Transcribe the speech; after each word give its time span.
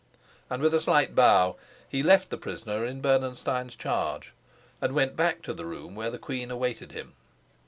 And 0.49 0.63
with 0.63 0.73
a 0.73 0.81
slight 0.81 1.13
bow 1.13 1.57
he 1.87 2.01
left 2.01 2.31
the 2.31 2.37
prisoner 2.39 2.83
in 2.83 3.01
Bernenstein's 3.01 3.75
charge, 3.75 4.33
and 4.81 4.95
went 4.95 5.15
back 5.15 5.43
to 5.43 5.53
the 5.53 5.67
room 5.67 5.93
where 5.93 6.09
the 6.09 6.17
queen 6.17 6.49
awaited 6.49 6.93
him. 6.93 7.13